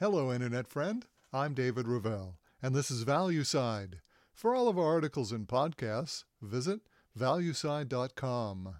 [0.00, 1.06] Hello, Internet friend.
[1.32, 4.00] I'm David Ravel, and this is ValueSide.
[4.32, 6.80] For all of our articles and podcasts, visit
[7.16, 8.74] valueside.com.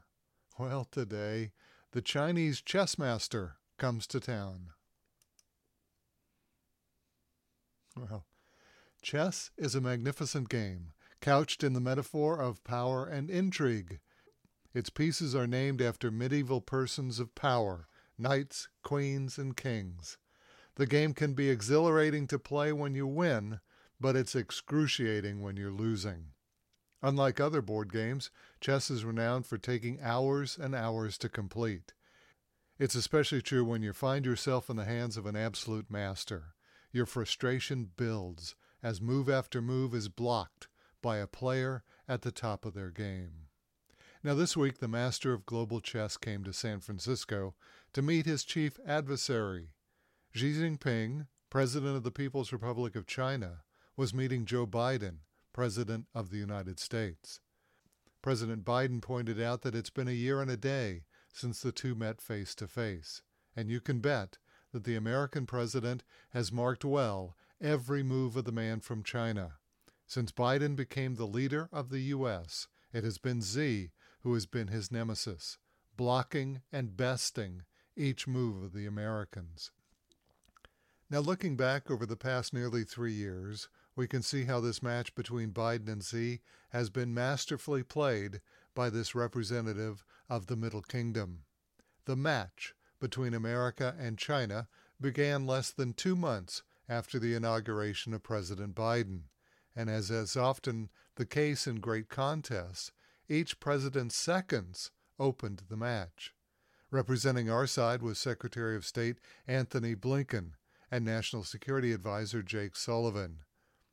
[0.59, 1.53] Well, today,
[1.93, 4.71] the Chinese chess master comes to town.
[7.97, 8.27] Well,
[9.01, 14.01] chess is a magnificent game, couched in the metaphor of power and intrigue.
[14.75, 17.87] Its pieces are named after medieval persons of power
[18.19, 20.19] knights, queens, and kings.
[20.77, 23.61] The game can be exhilarating to play when you win,
[24.01, 26.33] but it's excruciating when you're losing.
[27.03, 31.93] Unlike other board games, chess is renowned for taking hours and hours to complete.
[32.79, 36.55] It's especially true when you find yourself in the hands of an absolute master.
[36.91, 40.69] Your frustration builds as move after move is blocked
[41.01, 43.49] by a player at the top of their game.
[44.23, 47.55] Now, this week, the master of global chess came to San Francisco
[47.93, 49.69] to meet his chief adversary,
[50.37, 53.63] Xi Jinping, President of the People's Republic of China,
[53.97, 55.19] was meeting Joe Biden,
[55.53, 57.39] President of the United States.
[58.21, 61.95] President Biden pointed out that it's been a year and a day since the two
[61.95, 63.23] met face to face,
[63.55, 64.39] and you can bet
[64.73, 69.59] that the American president has marked well every move of the man from China.
[70.09, 74.67] Since Biden became the leader of the U.S., it has been Xi who has been
[74.67, 75.59] his nemesis,
[75.97, 77.63] blocking and besting
[77.97, 79.71] each move of the Americans.
[81.15, 85.15] Now, looking back over the past nearly three years, we can see how this match
[85.15, 88.41] between Biden and Xi has been masterfully played
[88.75, 91.45] by this representative of the Middle Kingdom.
[92.07, 94.67] The match between America and China
[95.01, 99.27] began less than two months after the inauguration of President Biden,
[99.77, 102.91] and as is often the case in great contests,
[103.29, 106.35] each president's seconds opened the match.
[106.91, 110.55] Representing our side was Secretary of State Antony Blinken,
[110.91, 113.39] and National Security Advisor Jake Sullivan.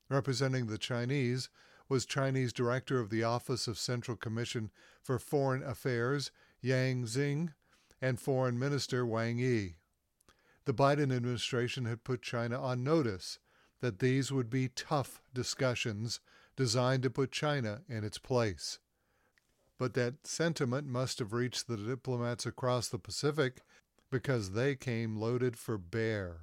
[0.08, 1.48] Representing the Chinese
[1.88, 4.70] was Chinese Director of the Office of Central Commission
[5.02, 6.30] for Foreign Affairs
[6.60, 7.54] Yang Xing
[8.00, 9.76] and Foreign Minister Wang Yi.
[10.64, 13.38] The Biden administration had put China on notice
[13.80, 16.20] that these would be tough discussions
[16.56, 18.78] designed to put China in its place.
[19.78, 23.62] But that sentiment must have reached the diplomats across the Pacific
[24.10, 26.42] because they came loaded for bear.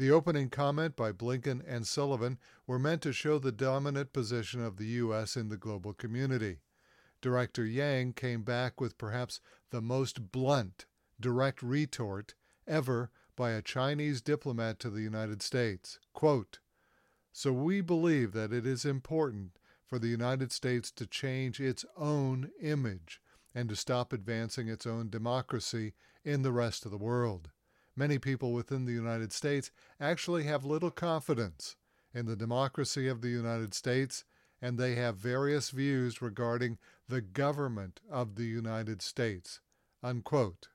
[0.00, 4.78] The opening comment by Blinken and Sullivan were meant to show the dominant position of
[4.78, 5.36] the U.S.
[5.36, 6.60] in the global community.
[7.20, 10.86] Director Yang came back with perhaps the most blunt,
[11.20, 12.32] direct retort
[12.66, 15.98] ever by a Chinese diplomat to the United States.
[16.14, 16.60] Quote,
[17.30, 22.50] so we believe that it is important for the United States to change its own
[22.62, 23.20] image
[23.54, 25.92] and to stop advancing its own democracy
[26.24, 27.50] in the rest of the world
[28.00, 31.76] many people within the United States actually have little confidence
[32.14, 34.24] in the democracy of the United States,
[34.62, 39.60] and they have various views regarding the government of the United States.
[40.02, 40.68] Unquote.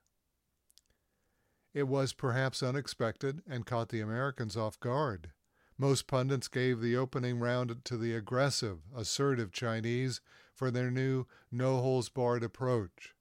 [1.73, 5.31] It was perhaps unexpected and caught the Americans off guard.
[5.79, 10.21] Most pundits gave the opening round to the aggressive, assertive Chinese
[10.53, 13.14] for their new no holds barred approach.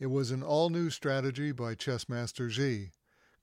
[0.00, 2.92] It was an all new strategy by chessmaster Xi.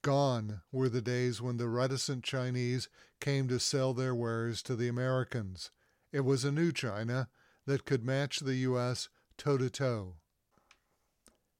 [0.00, 2.88] Gone were the days when the reticent Chinese
[3.20, 5.70] came to sell their wares to the Americans.
[6.12, 7.28] It was a new China
[7.66, 9.10] that could match the U.S.
[9.36, 10.16] toe to toe.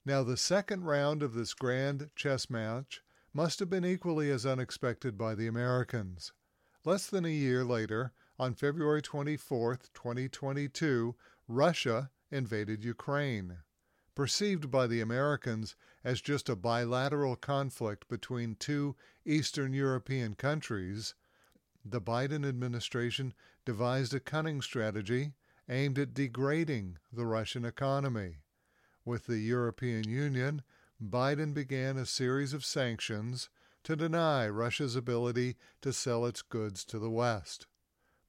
[0.07, 3.03] Now, the second round of this grand chess match
[3.35, 6.33] must have been equally as unexpected by the Americans.
[6.87, 11.17] Less than a year later, on February 24, 2022,
[11.49, 13.59] Russia invaded Ukraine
[14.17, 18.97] perceived by the Americans as just a bilateral conflict between two
[19.27, 21.15] Eastern European countries,
[21.85, 23.35] the Biden administration
[23.67, 25.35] devised a cunning strategy
[25.69, 28.39] aimed at degrading the Russian economy.
[29.05, 30.63] With the European Union,
[31.01, 33.51] Biden began a series of sanctions
[33.85, 37.67] to deny Russia's ability to sell its goods to the West.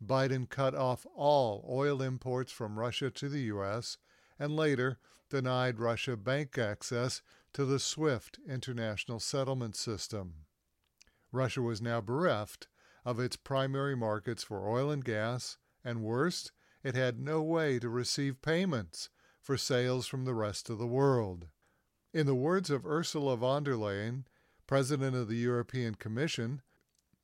[0.05, 3.97] Biden cut off all oil imports from Russia to the U.S
[4.39, 4.99] and later
[5.29, 7.21] denied Russia bank access
[7.53, 10.45] to the SWIFT international settlement system.
[11.31, 12.67] Russia was now bereft
[13.03, 16.51] of its primary markets for oil and gas, and worst,
[16.83, 19.09] it had no way to receive payments
[19.41, 21.47] for sales from the rest of the world.
[22.13, 24.25] In the words of Ursula von der Leyen,
[24.65, 26.61] President of the European Commission,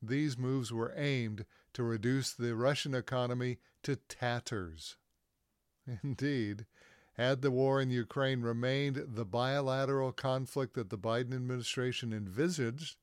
[0.01, 4.97] these moves were aimed to reduce the Russian economy to tatters.
[6.03, 6.65] Indeed,
[7.13, 12.97] had the war in Ukraine remained the bilateral conflict that the Biden administration envisaged,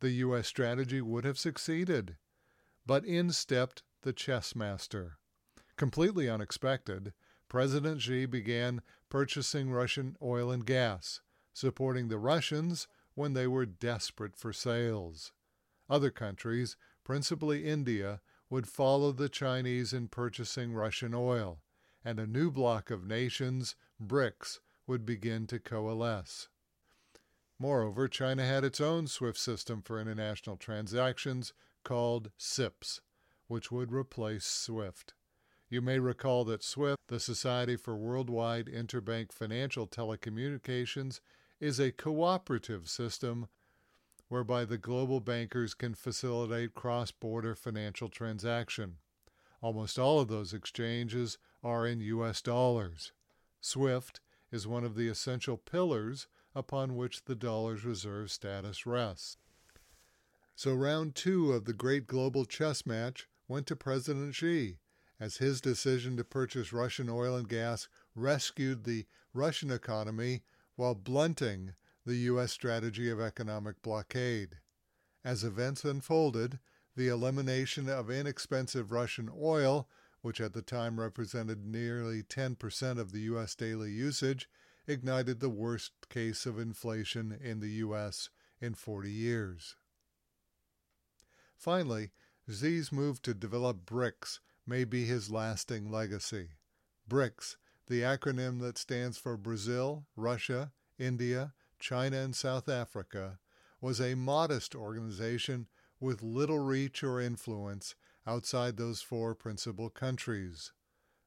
[0.00, 0.48] the U.S.
[0.48, 2.16] strategy would have succeeded.
[2.84, 5.18] But in stepped the chess master.
[5.76, 7.12] Completely unexpected,
[7.48, 11.20] President Xi began purchasing Russian oil and gas,
[11.52, 15.32] supporting the Russians when they were desperate for sales.
[15.88, 21.62] Other countries, principally India, would follow the Chinese in purchasing Russian oil,
[22.04, 26.48] and a new bloc of nations, BRICS, would begin to coalesce.
[27.58, 31.52] Moreover, China had its own SWIFT system for international transactions
[31.84, 33.00] called CIPS,
[33.46, 35.14] which would replace SWIFT.
[35.70, 41.20] You may recall that SWIFT, the Society for Worldwide Interbank Financial Telecommunications,
[41.60, 43.48] is a cooperative system
[44.28, 48.96] whereby the global bankers can facilitate cross border financial transaction.
[49.64, 53.12] Almost all of those exchanges are in US dollars.
[53.62, 54.20] SWIFT
[54.52, 59.38] is one of the essential pillars upon which the dollar's reserve status rests.
[60.54, 64.80] So, round two of the great global chess match went to President Xi,
[65.18, 70.42] as his decision to purchase Russian oil and gas rescued the Russian economy
[70.76, 71.72] while blunting
[72.04, 72.52] the U.S.
[72.52, 74.58] strategy of economic blockade.
[75.24, 76.58] As events unfolded,
[76.96, 79.88] the elimination of inexpensive Russian oil,
[80.22, 83.54] which at the time represented nearly 10% of the U.S.
[83.54, 84.48] daily usage,
[84.86, 88.30] ignited the worst case of inflation in the U.S.
[88.60, 89.76] in 40 years.
[91.56, 92.10] Finally,
[92.48, 96.50] Xi's move to develop BRICS may be his lasting legacy.
[97.08, 97.56] BRICS,
[97.86, 103.38] the acronym that stands for Brazil, Russia, India, China, and South Africa,
[103.80, 105.66] was a modest organization
[106.04, 107.94] with little reach or influence
[108.26, 110.70] outside those four principal countries.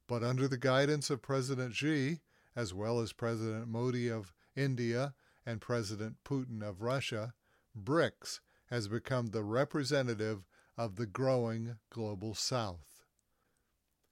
[0.08, 2.20] But under the guidance of President Xi,
[2.56, 5.16] as well as President Modi of India
[5.46, 7.34] and President Putin of Russia,
[7.76, 10.46] BRICS has become the representative
[10.78, 13.04] of the growing global South.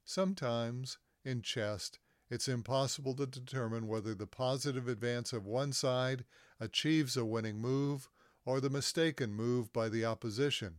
[0.03, 1.91] Sometimes, in chess,
[2.29, 6.25] it's impossible to determine whether the positive advance of one side
[6.59, 8.09] achieves a winning move
[8.45, 10.75] or the mistaken move by the opposition.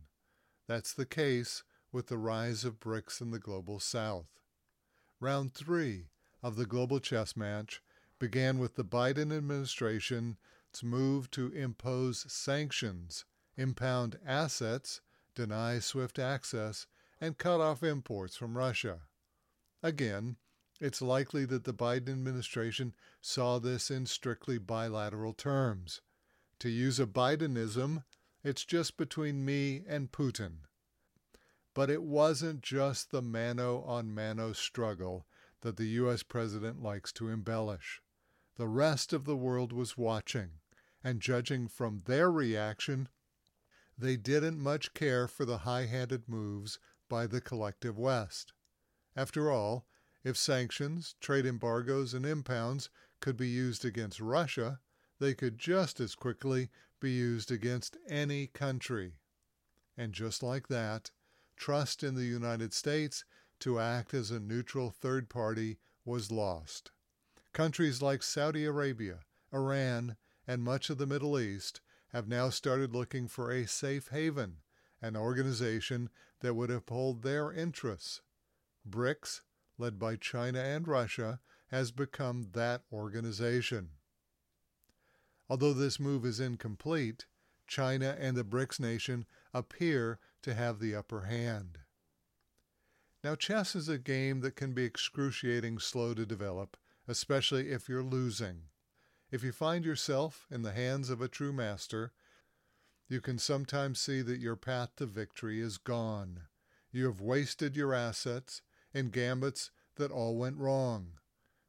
[0.67, 4.39] That's the case with the rise of BRICS in the global South.
[5.19, 6.07] Round three
[6.41, 7.81] of the global chess match
[8.19, 10.35] began with the Biden administration's
[10.83, 13.25] move to impose sanctions,
[13.55, 15.01] impound assets,
[15.35, 16.87] deny SWIFT access,
[17.19, 19.01] and cut off imports from Russia.
[19.81, 20.37] Again,
[20.79, 26.01] it's likely that the Biden administration saw this in strictly bilateral terms.
[26.59, 28.03] To use a Bidenism,
[28.43, 30.61] it's just between me and Putin.
[31.75, 35.27] But it wasn't just the mano on mano struggle
[35.61, 36.23] that the U.S.
[36.23, 38.01] president likes to embellish.
[38.55, 40.53] The rest of the world was watching,
[41.03, 43.09] and judging from their reaction,
[43.95, 48.53] they didn't much care for the high handed moves by the collective West.
[49.15, 49.85] After all,
[50.23, 52.89] if sanctions, trade embargoes, and impounds
[53.19, 54.79] could be used against Russia,
[55.19, 56.69] they could just as quickly
[56.99, 59.13] be used against any country.
[59.97, 61.11] And just like that,
[61.55, 63.25] trust in the United States
[63.59, 66.91] to act as a neutral third party was lost.
[67.53, 69.21] Countries like Saudi Arabia,
[69.51, 70.15] Iran,
[70.45, 74.57] and much of the Middle East have now started looking for a safe haven,
[75.01, 76.09] an organization
[76.41, 78.21] that would uphold their interests.
[78.87, 79.41] BRICS,
[79.77, 83.89] led by China and Russia, has become that organization.
[85.49, 87.25] Although this move is incomplete,
[87.67, 91.79] China and the BRICS nation appear to have the upper hand.
[93.23, 96.77] Now, chess is a game that can be excruciating slow to develop,
[97.07, 98.63] especially if you're losing.
[99.31, 102.13] If you find yourself in the hands of a true master,
[103.09, 106.43] you can sometimes see that your path to victory is gone.
[106.91, 108.61] You have wasted your assets
[108.93, 111.13] in gambits that all went wrong.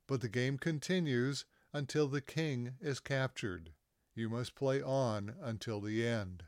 [0.06, 3.70] But the game continues until the king is captured.
[4.14, 6.44] You must play on until the end.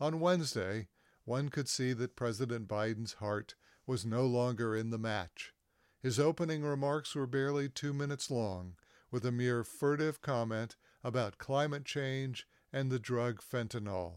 [0.00, 0.88] On Wednesday,
[1.24, 3.54] one could see that President Biden's heart
[3.86, 5.52] was no longer in the match.
[6.02, 8.74] His opening remarks were barely two minutes long,
[9.10, 14.16] with a mere furtive comment about climate change and the drug fentanyl.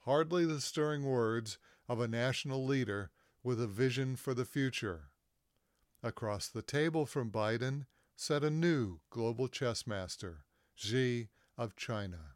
[0.00, 3.10] Hardly the stirring words of a national leader
[3.42, 5.10] with a vision for the future.
[6.02, 7.86] Across the table from Biden
[8.20, 10.44] sat a new global chess master,
[10.74, 12.34] Xi of China.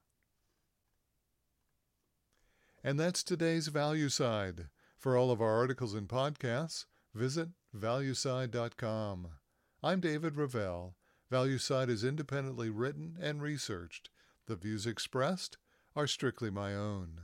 [2.84, 4.68] And that's today's ValueSide.
[4.96, 9.28] For all of our articles and podcasts, visit valueside.com.
[9.82, 10.94] I'm David Ravel.
[11.32, 14.08] ValueSide is independently written and researched.
[14.46, 15.58] The views expressed
[15.96, 17.22] are strictly my own.